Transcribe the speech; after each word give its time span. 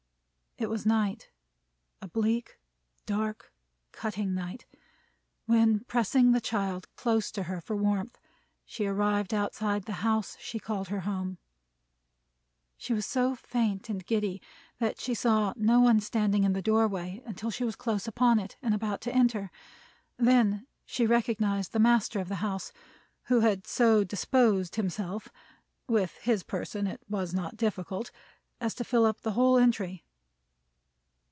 It 0.57 0.69
was 0.69 0.85
night: 0.85 1.31
a 2.03 2.07
bleak, 2.07 2.59
dark, 3.07 3.51
cutting 3.91 4.35
night: 4.35 4.67
when 5.47 5.79
pressing 5.85 6.33
the 6.33 6.41
child 6.41 6.87
close 6.95 7.31
to 7.31 7.43
her 7.43 7.59
for 7.59 7.75
warmth, 7.75 8.19
she 8.63 8.85
arrived 8.85 9.33
outside 9.33 9.85
the 9.85 9.93
house 10.05 10.37
she 10.39 10.59
called 10.59 10.89
her 10.89 10.99
home. 10.99 11.39
She 12.77 12.93
was 12.93 13.07
so 13.07 13.33
faint 13.33 13.89
and 13.89 14.05
giddy, 14.05 14.39
that 14.77 14.99
she 14.99 15.15
saw 15.15 15.53
no 15.55 15.79
one 15.79 15.99
standing 15.99 16.43
in 16.43 16.53
the 16.53 16.61
doorway 16.61 17.23
until 17.25 17.49
she 17.49 17.63
was 17.63 17.75
close 17.75 18.07
upon 18.07 18.37
it, 18.37 18.55
and 18.61 18.75
about 18.75 19.01
to 19.01 19.15
enter. 19.15 19.49
Then, 20.17 20.67
she 20.85 21.07
recognized 21.07 21.71
the 21.71 21.79
master 21.79 22.19
of 22.19 22.27
the 22.29 22.35
house, 22.45 22.71
who 23.23 23.39
had 23.39 23.65
so 23.65 24.03
disposed 24.03 24.75
himself 24.75 25.29
with 25.87 26.17
his 26.17 26.43
person 26.43 26.85
it 26.85 27.01
was 27.09 27.33
not 27.33 27.57
difficult 27.57 28.11
as 28.59 28.75
to 28.75 28.83
fill 28.83 29.05
up 29.07 29.21
the 29.21 29.31
whole 29.31 29.57
entry. 29.57 30.03